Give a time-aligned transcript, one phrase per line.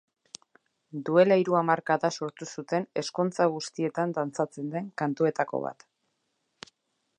[1.09, 5.89] Duela hiru hamarkada sortu zuten ezkontza guztietan dantzatzen den kantuetako bat.